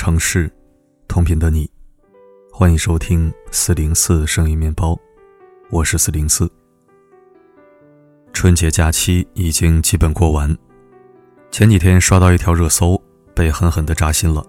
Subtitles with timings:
[0.00, 0.48] 城市，
[1.08, 1.68] 同频的你，
[2.52, 4.96] 欢迎收听四零四声音面包，
[5.70, 6.48] 我是四零四。
[8.32, 10.56] 春节假期已经基本过完，
[11.50, 12.96] 前几天刷到一条热搜，
[13.34, 14.46] 被狠狠的扎心了。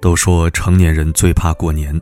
[0.00, 1.94] 都说成年人最怕过年，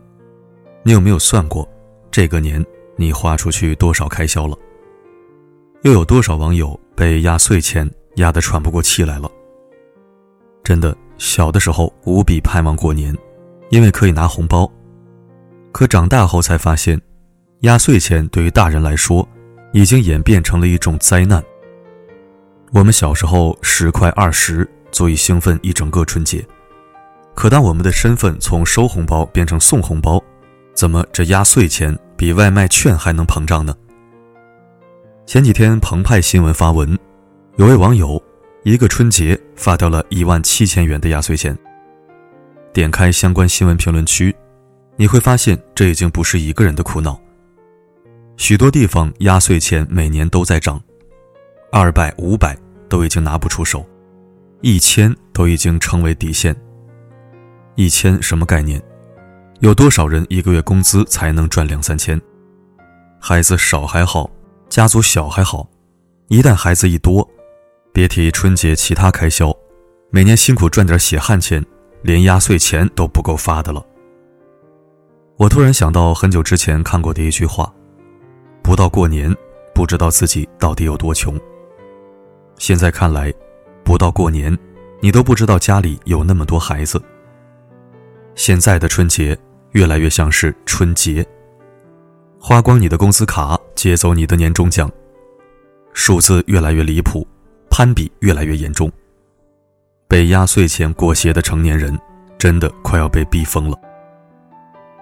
[0.83, 1.69] 你有没有算过，
[2.11, 2.65] 这个年
[2.97, 4.57] 你花出去多少开销了？
[5.83, 9.31] 又有多少网友被压岁钱压得喘不过气来了？
[10.65, 10.97] 真的。
[11.21, 13.15] 小的时候无比盼望过年，
[13.69, 14.69] 因为可以拿红包。
[15.71, 16.99] 可长大后才发现，
[17.61, 19.29] 压岁钱对于大人来说，
[19.75, 21.45] 已经演变成了一种灾难。
[22.73, 26.43] 我们小时候十块二十足以兴奋一整个春节，
[27.35, 30.19] 可当我们的身份从收红包变成送红包，
[30.75, 33.77] 怎么这压岁钱比外卖券还能膨胀呢？
[35.27, 36.99] 前几天澎湃新闻发文，
[37.57, 38.21] 有位网友。
[38.63, 41.57] 一个春节发掉了一万七千元的压岁钱。
[42.75, 44.35] 点开相关新闻评论区，
[44.97, 47.19] 你会发现这已经不是一个人的苦恼。
[48.37, 50.79] 许多地方压岁钱每年都在涨，
[51.73, 52.55] 二百、五百
[52.87, 53.85] 都已经拿不出手，
[54.61, 56.55] 一千都已经成为底线。
[57.77, 58.81] 一千什么概念？
[59.61, 62.21] 有多少人一个月工资才能赚两三千？
[63.19, 64.31] 孩子少还好，
[64.69, 65.67] 家族小还好，
[66.29, 67.27] 一旦孩子一多。
[67.93, 69.53] 别提春节其他开销，
[70.11, 71.65] 每年辛苦赚点血汗钱，
[72.03, 73.85] 连压岁钱都不够发的了。
[75.37, 77.73] 我突然想到很久之前看过的一句话
[78.63, 79.35] ：“不到过年，
[79.75, 81.39] 不知道自己到底有多穷。”
[82.59, 83.33] 现在看来，
[83.83, 84.57] 不到过年，
[85.01, 87.03] 你都不知道家里有那么多孩子。
[88.37, 89.37] 现在的春节
[89.73, 91.27] 越来越像是春节，
[92.39, 94.91] 花光你的工资卡，借走你的年终奖，
[95.93, 97.27] 数字越来越离谱。
[97.81, 98.93] 攀比越来越严重，
[100.07, 101.99] 被压岁钱裹挟的成年人，
[102.37, 103.79] 真的快要被逼疯了。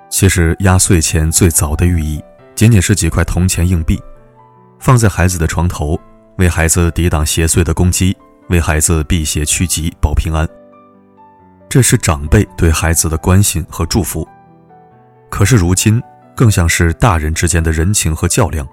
[0.08, 2.22] 其实压岁钱最早的寓意，
[2.54, 4.00] 仅仅是几块铜钱硬币，
[4.78, 5.98] 放在孩子的床头，
[6.36, 8.16] 为孩子抵挡邪祟的攻击，
[8.48, 10.48] 为孩子辟邪驱吉保平安。
[11.68, 14.24] 这是长辈对孩子的关心和祝福。
[15.28, 16.00] 可是如今，
[16.36, 18.64] 更像是大人之间的人情和较量。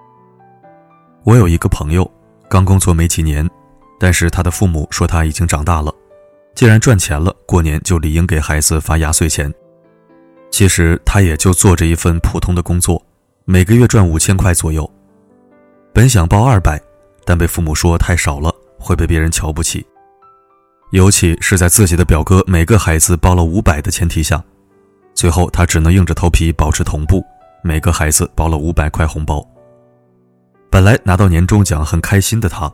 [1.24, 2.08] 我有一个朋友，
[2.48, 3.50] 刚工作没几年。
[4.00, 5.94] 但是他的父母说他已经长大了，
[6.54, 9.54] 既然赚钱了，过年就理应给孩子发压岁钱。
[10.52, 13.02] 其实他也就做着一份普通的工作，
[13.46, 14.90] 每个月赚五千块左右。
[15.94, 16.82] 本想包二百，
[17.26, 19.86] 但被父母说太少了，会被别人瞧不起。
[20.92, 24.42] 尤其是在自己的表哥每个孩子包了五百的前提下，
[25.14, 27.22] 最后他只能硬着头皮保持同步，
[27.64, 29.46] 每个孩子包了五百块红包。
[30.70, 32.72] 本来拿到年终奖很开心的他。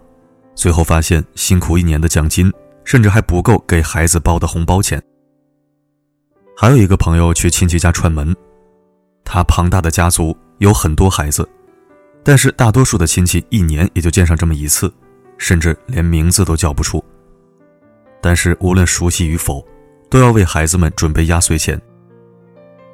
[0.56, 2.52] 最后发现，辛苦一年的奖金
[2.84, 5.02] 甚至还不够给孩子包的红包钱。
[6.56, 8.36] 还有一个朋友去亲戚家串门，
[9.24, 11.48] 他庞大的家族有很多孩子，
[12.24, 14.94] 但是大多数的亲戚一年也就见上这么一次，
[15.38, 17.04] 甚至连名字都叫不出。
[18.22, 19.66] 但是无论熟悉与否，
[20.10, 21.82] 都要为孩子们准备压岁钱。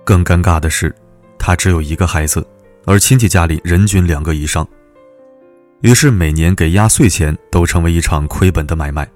[0.05, 0.95] 更尴尬的是，
[1.37, 2.47] 他只有一个孩子，
[2.85, 4.65] 而亲戚家里人均两个以上。
[5.81, 9.07] 于是每年给压岁钱都成为一场亏本的买卖。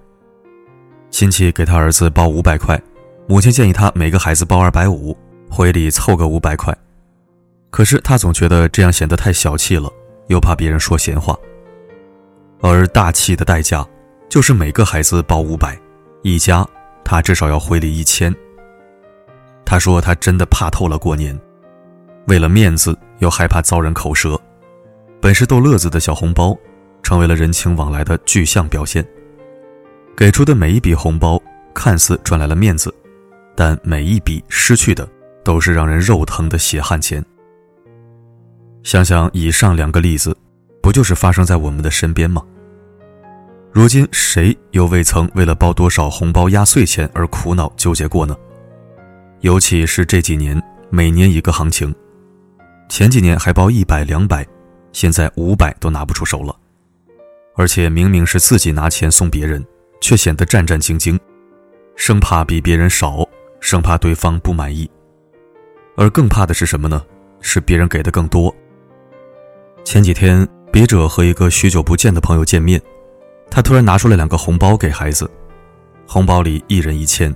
[1.10, 2.80] 亲戚给他儿子包五百块，
[3.28, 5.18] 母亲建议他每个孩子包二百五，
[5.50, 6.76] 回礼凑个五百块。
[7.70, 9.92] 可是他总觉得这样显得太小气了，
[10.28, 11.38] 又怕别人说闲话。
[12.62, 13.86] 而大气的代价，
[14.30, 15.78] 就是每个孩子包五百，
[16.22, 16.66] 一家
[17.04, 18.34] 他至少要回礼一千。
[19.66, 21.38] 他说他真的怕透了过年，
[22.28, 24.40] 为了面子又害怕遭人口舌。
[25.22, 26.58] 本是逗乐子的小红包，
[27.04, 29.06] 成为了人情往来的具象表现。
[30.18, 31.40] 给出的每一笔红包，
[31.76, 32.92] 看似赚来了面子，
[33.56, 35.08] 但每一笔失去的，
[35.44, 37.24] 都是让人肉疼的血汗钱。
[38.82, 40.36] 想想以上两个例子，
[40.82, 42.42] 不就是发生在我们的身边吗？
[43.72, 48.36] 如今谁又未曾为了包多少红包压岁钱而苦恼纠结过呢？
[49.42, 50.60] 尤其是这几年，
[50.90, 51.94] 每年一个行情，
[52.90, 54.46] 前几年还包一百两百。
[54.92, 56.56] 现在五百都拿不出手了，
[57.56, 59.66] 而且明明是自己拿钱送别人，
[60.00, 61.18] 却显得战战兢兢，
[61.96, 63.28] 生怕比别人少，
[63.60, 64.90] 生怕对方不满意。
[65.96, 67.04] 而更怕的是什么呢？
[67.40, 68.54] 是别人给的更多。
[69.84, 72.82] 前几天，笔者和一个许久不见的朋友见面，
[73.50, 75.30] 他突然拿出了两个红包给孩子，
[76.06, 77.36] 红包里一人一千，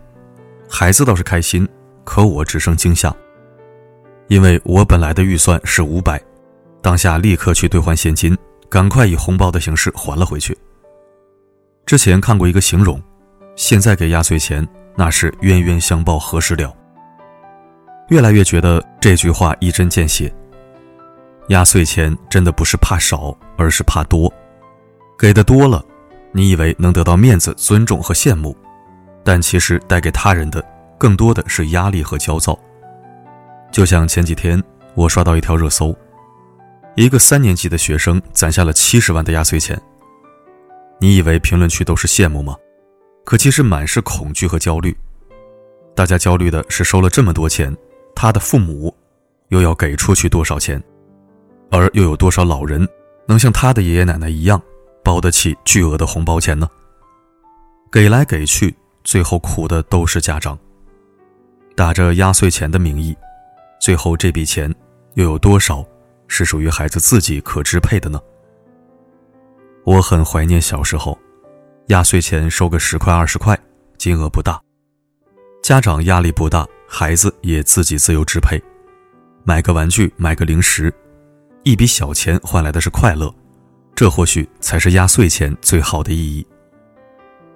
[0.70, 1.68] 孩子倒是开心，
[2.04, 3.16] 可我只剩惊吓，
[4.28, 6.22] 因为我本来的预算是五百。
[6.86, 8.38] 当下立刻去兑换现金，
[8.70, 10.56] 赶快以红包的形式还了回去。
[11.84, 13.02] 之前看过一个形容，
[13.56, 14.64] 现在给压岁钱，
[14.96, 16.72] 那是冤冤相报何时了。
[18.10, 20.32] 越来越觉得这句话一针见血。
[21.48, 24.32] 压岁钱真的不是怕少，而是怕多。
[25.18, 25.84] 给的多了，
[26.32, 28.56] 你以为能得到面子、尊重和羡慕，
[29.24, 30.64] 但其实带给他人的
[31.00, 32.56] 更多的是压力和焦躁。
[33.72, 35.92] 就像前几天我刷到一条热搜，
[36.96, 39.80] 一个三年级的学生攒下了七十万的压岁钱。
[41.00, 42.56] 你以为评论区都是羡慕吗？
[43.26, 44.96] 可其实满是恐惧和焦虑。
[45.94, 47.76] 大家焦虑的是收了这么多钱，
[48.16, 48.96] 他的父母
[49.50, 50.82] 又要给出去多少钱？
[51.70, 52.88] 而又有多少老人
[53.28, 54.62] 能像他的爷爷奶奶一样，
[55.04, 56.70] 包得起巨额的红包钱呢？
[57.92, 60.58] 给来给去，最后苦的都是家长。
[61.76, 63.14] 打着压岁钱的名义，
[63.82, 64.74] 最后这笔钱
[65.16, 65.86] 又有多少
[66.28, 68.20] 是属于孩子自己可支配的呢？
[69.84, 71.18] 我很怀念小时候，
[71.88, 73.58] 压岁钱收个十块二十块，
[73.98, 74.60] 金额不大，
[75.62, 78.62] 家长压力不大，孩子也自己自由支配，
[79.44, 80.94] 买个玩具，买个零食。
[81.64, 83.34] 一笔小钱换来的是快乐，
[83.96, 86.46] 这或许才是压岁钱最好的意义。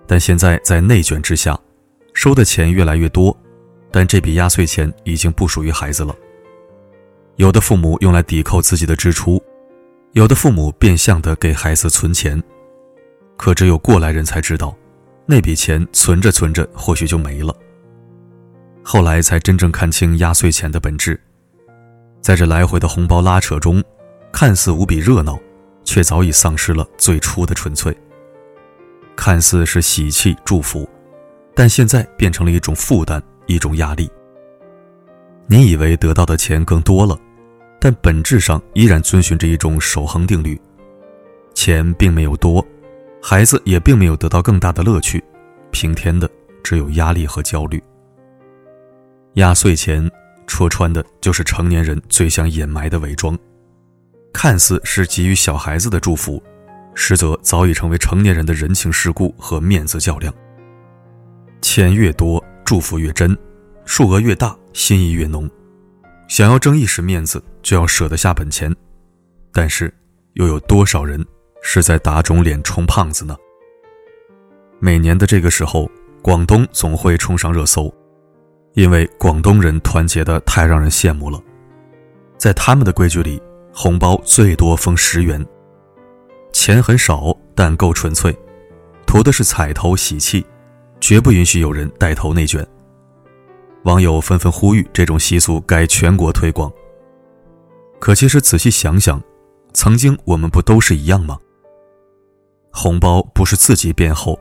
[0.07, 1.59] 但现在在内卷之下，
[2.13, 3.35] 收的钱越来越多，
[3.91, 6.15] 但这笔压岁钱已经不属于孩子了。
[7.39, 9.41] 有的父母用来抵扣自己的支出，
[10.11, 12.43] 有的父母变相的给孩子存钱，
[13.37, 14.75] 可只有过来人才知道，
[15.25, 17.55] 那笔钱存着存着或许就没了。
[18.83, 21.17] 后来才真正看清压岁钱的本质，
[22.19, 23.81] 在这来回的红包拉扯中。
[24.33, 25.39] 看似无比热闹，
[25.85, 27.97] 却早已丧失了最初的纯粹。
[29.15, 30.87] 看似是喜气祝福，
[31.55, 34.11] 但现在变成了一种负担，一种压力。
[35.47, 37.17] 你以为得到的钱更多了，
[37.79, 40.59] 但本质上依然遵循着一种守恒定律：
[41.53, 42.65] 钱并没有多，
[43.21, 45.23] 孩子也并没有得到更大的乐趣，
[45.71, 46.29] 平添的
[46.63, 47.81] 只有压力和焦虑。
[49.35, 50.09] 压岁钱
[50.45, 53.37] 戳穿的就是成年人最想掩埋的伪装。
[54.33, 56.41] 看似是给予小孩子的祝福，
[56.93, 60.33] 实则早已成为成年人的人情世故和面子较量。
[61.61, 63.35] 钱越多，祝福越真；
[63.85, 65.49] 数额越大，心意越浓。
[66.29, 68.73] 想要争一时面子，就要舍得下本钱。
[69.51, 69.93] 但是，
[70.35, 71.25] 又有多少人
[71.61, 73.35] 是在打肿脸充胖子呢？
[74.79, 75.89] 每年的这个时候，
[76.21, 77.93] 广东总会冲上热搜，
[78.75, 81.41] 因为广东人团结的太让人羡慕了。
[82.37, 83.41] 在他们的规矩里。
[83.71, 85.45] 红包最多封十元，
[86.51, 88.35] 钱很少，但够纯粹，
[89.05, 90.43] 图的是彩头喜气，
[90.99, 92.67] 绝不允许有人带头内卷。
[93.83, 96.71] 网友纷纷呼吁，这种习俗该全国推广。
[97.99, 99.21] 可其实仔细想想，
[99.73, 101.37] 曾经我们不都是一样吗？
[102.71, 104.39] 红包不是自己变厚，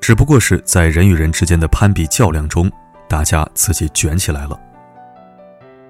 [0.00, 2.70] 只不过是在人与人之间的攀比较量中，
[3.08, 4.58] 大家自己卷起来了。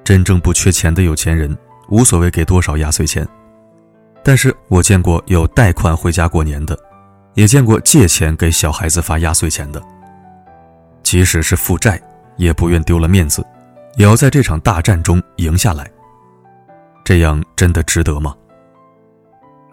[0.05, 1.57] 真正不缺钱的有钱人。
[1.91, 3.29] 无所谓给多少压岁钱，
[4.23, 6.75] 但是我见过有贷款回家过年的，
[7.35, 9.83] 也见过借钱给小孩子发压岁钱的。
[11.03, 12.01] 即使是负债，
[12.37, 13.45] 也不愿丢了面子，
[13.97, 15.91] 也要在这场大战中赢下来。
[17.05, 18.35] 这样真的值得吗？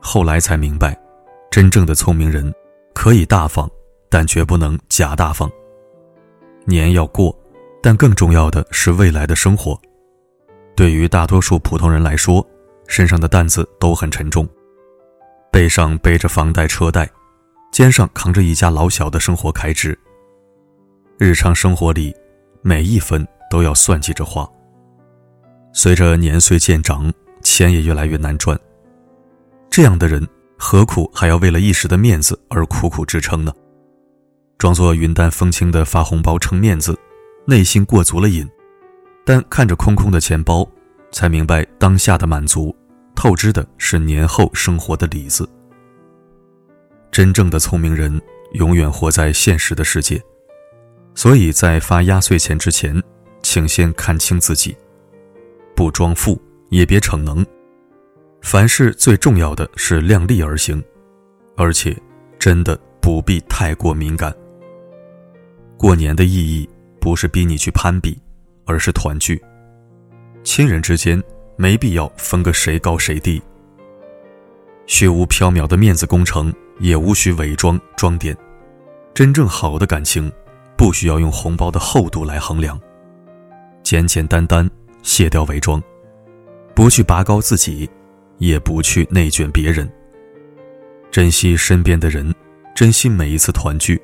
[0.02, 0.98] 后来才明白，
[1.50, 2.54] 真正的聪明人
[2.94, 3.70] 可以大方，
[4.10, 5.50] 但绝不能假大方。
[6.66, 7.36] 年要过，
[7.82, 9.80] 但更重要的是未来的生活。
[10.76, 12.46] 对于大多数普通人来说，
[12.88, 14.48] 身上的担子都很沉重，
[15.52, 17.10] 背上背着房贷车贷，
[17.72, 19.98] 肩上扛着一家老小的生活开支。
[21.18, 22.16] 日常生活里，
[22.62, 24.48] 每一分都要算计着花。
[25.74, 28.60] 随着年岁渐长，钱也越来越难赚。
[29.70, 30.28] 这样的人
[30.58, 33.54] 何苦还要为了一时的面子而苦苦支撑呢？
[34.58, 36.98] 装作云淡风轻的发红包撑面子，
[37.46, 38.48] 内心过足了瘾。
[39.26, 40.68] 但看着空空的钱包，
[41.12, 42.76] 才明白当下的满足，
[43.16, 45.48] 透支的是年后生活的里子。
[47.12, 48.22] 真正的聪明人
[48.54, 50.22] 永远活在现实的世界，
[51.16, 53.02] 所以在发压岁钱之前，
[53.42, 54.76] 请先看清自己，
[55.76, 57.46] 不装富也别逞能。
[58.42, 60.84] 凡事最重要的是量力而行，
[61.56, 61.96] 而且
[62.40, 64.36] 真的不必太过敏感。
[65.78, 66.68] 过年的意义
[67.00, 68.20] 不是逼你去攀比。
[68.64, 69.42] 而是团聚，
[70.44, 71.22] 亲人之间
[71.58, 73.42] 没必要分个谁高谁低。
[74.86, 78.38] 虚无缥缈的面子工程也无需伪装装点，
[79.14, 80.32] 真正好的感情，
[80.82, 82.82] 不需要用红包的厚度来衡量。
[83.84, 84.68] 简简单单，
[85.04, 85.80] 卸掉伪装，
[86.74, 87.88] 不去拔高自己，
[88.40, 89.88] 也不去内卷别人。
[91.12, 92.34] 珍惜身边的人，
[92.74, 94.02] 珍惜每一次团聚。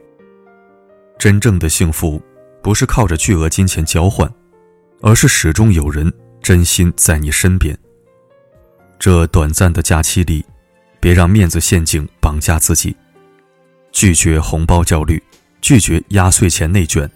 [1.17, 2.21] 真正的幸福。
[2.61, 4.29] 不是靠着巨额金钱交换，
[5.01, 6.11] 而是始终有人
[6.43, 7.75] 真心在你身边。
[8.99, 10.45] 这短暂的假期里，
[10.99, 12.93] 别让面子陷阱绑架自己，
[13.93, 15.21] 拒绝红包焦虑，
[15.67, 17.11] 拒绝压岁钱内卷。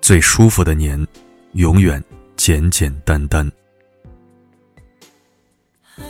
[0.00, 1.06] 最舒服的年，
[1.52, 2.02] 永远
[2.36, 3.48] 简简单单。
[5.80, 6.02] 还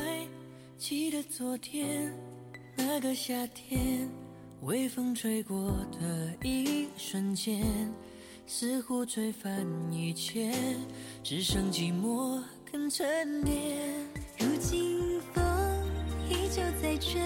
[0.78, 2.10] 记得昨天
[2.74, 4.08] 那个夏天，
[4.62, 7.62] 微风吹过的一瞬间。
[8.46, 10.54] 似乎吹翻一切，
[11.22, 13.54] 只剩寂寞肯沉淀。
[14.38, 15.44] 如今风
[16.30, 17.20] 依旧在吹，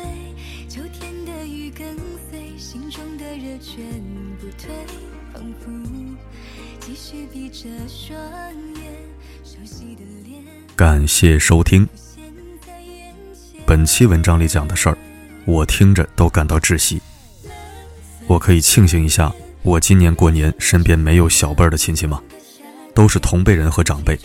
[0.76, 1.96] 秋天的雨跟
[2.30, 3.82] 随，心中的热全
[4.38, 4.70] 不退，
[5.32, 5.70] 仿佛
[6.80, 8.14] 继续闭着双
[8.74, 8.92] 眼，
[9.42, 10.44] 熟悉的脸。
[10.76, 11.88] 感谢收听。
[13.64, 14.98] 本期文章里讲的事儿，
[15.46, 17.00] 我听着都感到窒息。
[18.26, 19.32] 我可以庆幸一下。
[19.62, 22.22] 我今年过年身边没有小辈儿的亲戚吗？
[22.94, 24.18] 都是同辈人和长辈，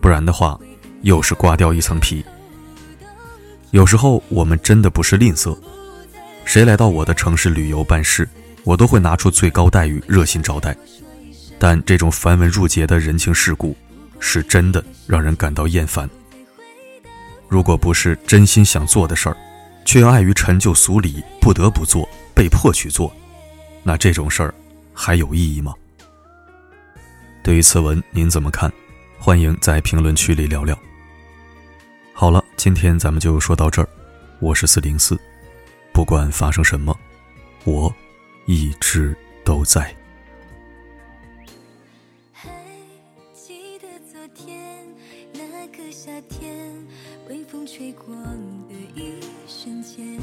[0.00, 0.56] 不然的话，
[1.00, 2.24] 又是刮掉一层皮。
[3.72, 5.58] 有时候我们真的不是吝啬，
[6.44, 8.28] 谁来到我的城市旅游办事，
[8.64, 10.76] 我都会拿出最高待遇热心招待。
[11.58, 13.74] 但这种繁文缛节的人情世故，
[14.20, 16.08] 是真的让人感到厌烦。
[17.48, 19.36] 如果不是真心想做的事儿，
[19.86, 23.10] 却又碍于陈旧俗礼不得不做，被迫去做。
[23.82, 24.54] 那这种事儿
[24.92, 25.72] 还有意义吗？
[27.42, 28.70] 对于此文您怎么看？
[29.18, 30.78] 欢迎在评论区里聊聊。
[32.22, 33.88] 好了，今天咱们就说到这儿。
[34.38, 35.18] 我是四零四，
[35.92, 36.96] 不管发生什么，
[37.64, 37.92] 我
[38.46, 39.12] 一直
[39.44, 39.92] 都在。
[42.32, 42.48] 还
[43.34, 44.86] 记得昨天
[45.32, 46.72] 那个夏天，
[47.28, 50.20] 微风吹过的一瞬间，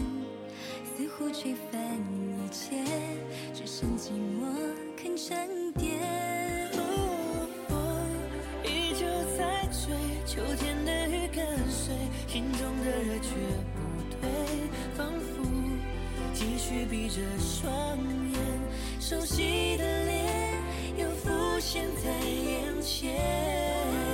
[0.96, 2.82] 似乎吹翻一切。
[3.54, 4.48] 只剩寂寞
[4.96, 6.00] 肯沉淀。
[7.68, 7.78] 风
[8.64, 9.06] 依旧
[9.38, 9.94] 在吹，
[10.26, 10.99] 秋天的
[11.34, 11.94] 跟随，
[12.28, 13.30] 心中的热却
[13.76, 13.80] 不
[14.20, 14.30] 退，
[14.96, 15.44] 仿佛
[16.34, 17.98] 继续闭着双
[18.34, 18.40] 眼，
[19.00, 20.54] 熟悉的脸
[20.98, 24.09] 又浮现在眼前。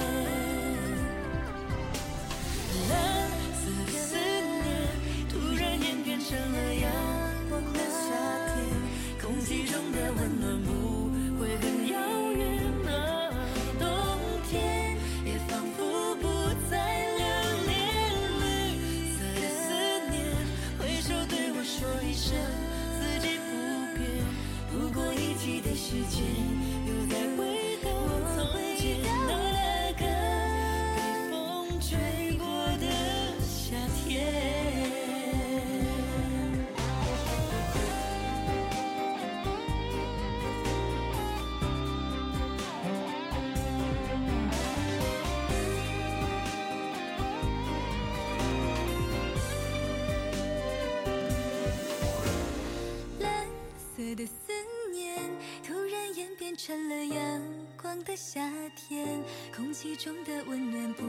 [56.66, 57.44] 成了阳
[57.80, 58.42] 光的夏
[58.76, 59.22] 天，
[59.56, 61.04] 空气中的温暖不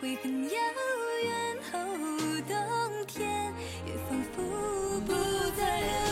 [0.00, 0.50] 会很遥
[1.22, 1.58] 远。
[1.74, 3.52] 哦，冬天
[3.86, 4.40] 也仿佛
[5.00, 5.12] 不
[5.54, 6.05] 再